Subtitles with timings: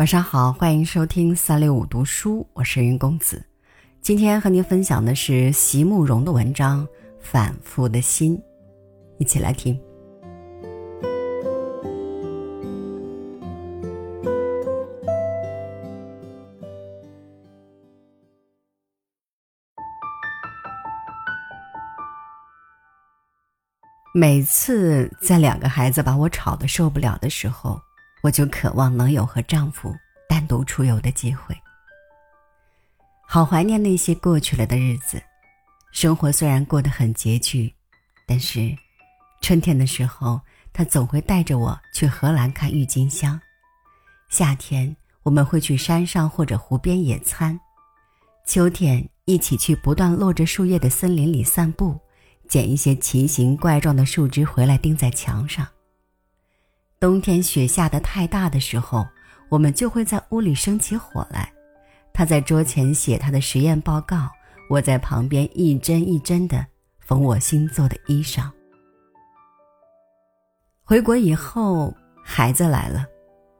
[0.00, 3.44] 晚上好，欢迎收听三六五读书，我是云公子。
[4.00, 6.86] 今天和您分享的是席慕容的文章
[7.20, 8.34] 《反复的心》，
[9.18, 9.78] 一起来听。
[24.14, 27.78] 每次在两个孩子把我吵得受不了的时候。
[28.22, 29.94] 我就渴望能有和丈夫
[30.28, 31.56] 单独出游的机会，
[33.26, 35.22] 好怀念那些过去了的日子。
[35.90, 37.74] 生活虽然过得很拮据，
[38.26, 38.76] 但是
[39.40, 40.40] 春天的时候，
[40.72, 43.40] 他总会带着我去荷兰看郁金香；
[44.28, 47.58] 夏天我们会去山上或者湖边野餐；
[48.46, 51.98] 秋天一起去不断落着树叶的森林里散步，
[52.48, 55.66] 捡一些奇形怪状的树枝回来钉在墙上。
[57.00, 59.08] 冬天雪下的太大的时候，
[59.48, 61.50] 我们就会在屋里生起火来。
[62.12, 64.28] 他在桌前写他的实验报告，
[64.68, 66.66] 我在旁边一针一针的
[66.98, 68.50] 缝我新做的衣裳。
[70.84, 73.06] 回国以后，孩子来了，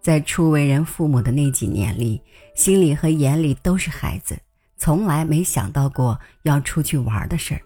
[0.00, 2.22] 在初为人父母的那几年里，
[2.54, 4.38] 心里和眼里都是孩子，
[4.76, 7.60] 从来没想到过要出去玩的事儿，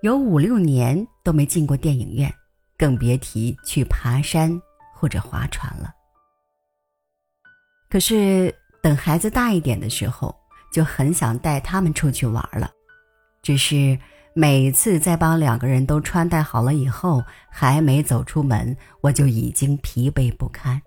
[0.00, 2.32] 有五六年都没进过电影院，
[2.78, 4.58] 更别提去爬山。
[4.98, 5.92] 或者划船了。
[7.90, 8.52] 可是
[8.82, 10.34] 等孩子大一点的时候，
[10.72, 12.70] 就很想带他们出去玩了。
[13.42, 13.98] 只是
[14.34, 20.80] 每次在帮两个人都穿戴好了以后，还没走出门，我就已经疲惫不堪。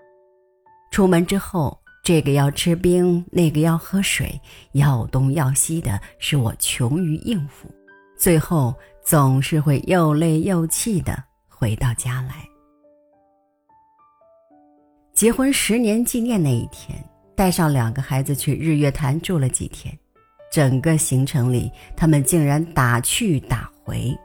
[0.92, 4.42] 出门之后，这个要吃冰，那个要喝水，
[4.74, 7.74] 要东要西的，使我穷于应付，
[8.18, 12.46] 最后总是会又累又气的回到家来。
[15.20, 16.98] 结婚十年纪念那一天，
[17.36, 19.94] 带上两个孩子去日月潭住了几天，
[20.50, 24.18] 整个行程里，他们竟然打去打回。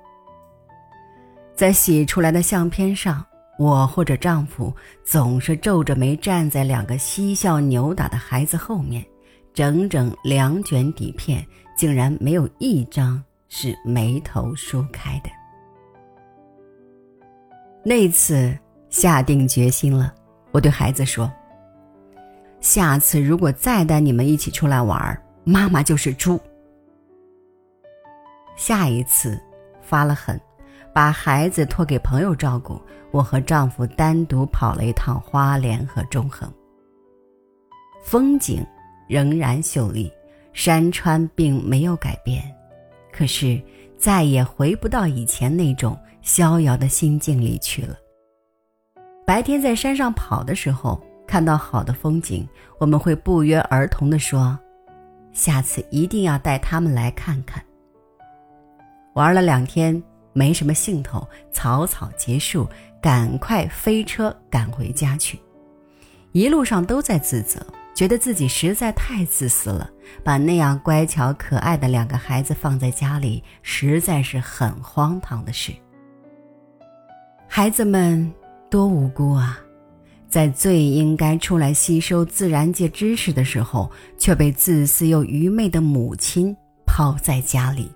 [1.52, 3.26] 在洗出来的相片上，
[3.58, 4.72] 我或者丈夫
[5.02, 9.04] 总是皱着眉站在两个嬉笑扭打的孩子后面，
[9.52, 11.44] 整整两卷底片，
[11.76, 15.30] 竟然没有一张是眉头舒开的。
[17.84, 18.56] 那次
[18.90, 20.14] 下定决心了。
[20.54, 21.28] 我对孩子说
[22.62, 26.40] ：“下次如果再带你们一起出来玩，妈妈就是猪。”
[28.54, 29.36] 下一次
[29.82, 30.40] 发了狠，
[30.92, 36.48] 把孩子托给朋友照顾，我和丈夫单独跑了一趟花莲和中横。
[38.04, 38.64] 风景
[39.08, 40.08] 仍然秀丽，
[40.52, 42.44] 山川并没有改变，
[43.12, 43.60] 可是
[43.98, 47.96] 再也回不到以前那种逍遥的心境里去了。
[49.26, 52.46] 白天在山上跑的时候，看到好的风景，
[52.78, 54.58] 我们会不约而同地说
[55.32, 57.64] ：“下次一定要带他们来看看。”
[59.14, 60.00] 玩了两天，
[60.34, 62.68] 没什么兴头，草草结束，
[63.00, 65.40] 赶快飞车赶回家去。
[66.32, 67.64] 一路上都在自责，
[67.94, 69.88] 觉得自己实在太自私了，
[70.22, 75.72] 把那样乖巧可爱的两个孩子放在家里，实在是很荒唐的事。
[77.48, 78.30] 孩子们。
[78.74, 79.60] 多无辜啊！
[80.28, 86.52] 在最应该出来吸收自然界知识的时候，却被自私又愚昧的母亲
[86.84, 87.88] 抛在家里。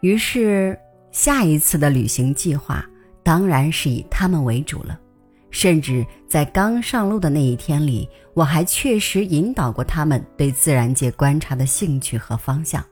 [0.00, 0.78] 于是，
[1.10, 2.84] 下一次的旅行计划
[3.22, 5.00] 当然是以他们为主了。
[5.50, 12.84] 甚至在刚上路的那一天里，我还确实引导过他们对自然界观察的兴趣和方向。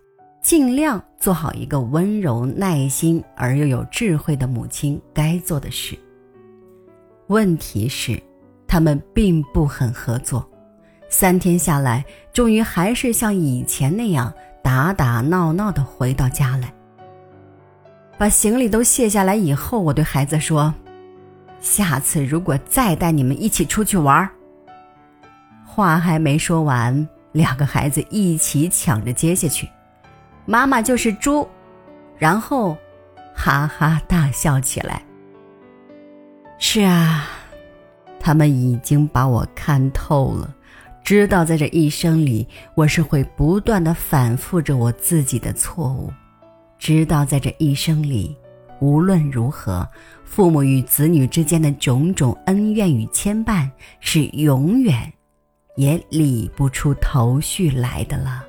[0.45, 5.99] 尽量做好一个温柔、耐心而又有智慧的母亲该做的事。
[7.29, 8.23] 问题是，
[8.69, 10.47] 他们并不很合作。
[11.09, 14.31] 三天下来，终于还是像以前那样
[14.63, 16.71] 打打闹闹的回到家来。
[18.19, 20.75] 把行李都卸下来以后，我对孩子说
[21.59, 24.29] ：“下次如果再带你们一起出去玩。”
[25.65, 29.67] 话还没说完，两个孩子一起抢着接下去。
[30.47, 31.49] 妈妈就是猪，
[32.19, 32.77] 然后
[33.35, 35.03] 哈哈大笑起来。
[36.59, 37.27] 是啊，
[38.21, 40.55] 他们已经把我看透了，
[41.03, 46.13] 知道在这一生里，我是会不断的反复着我自己的错误，
[46.79, 48.37] 知道在这一生里，
[48.81, 49.87] 无论如何，
[50.25, 53.69] 父母与子女之间的种种恩怨与牵绊
[54.01, 55.13] 是永远
[55.77, 58.44] 也理不出头绪来的了。